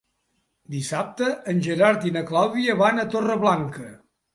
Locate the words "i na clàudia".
2.13-2.79